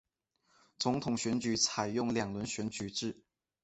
[0.79, 3.21] 总统选举采用两轮选举制。